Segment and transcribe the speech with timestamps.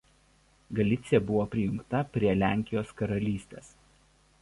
[0.79, 3.73] Galicija buvo prijungta prie Lenkijos karalystės.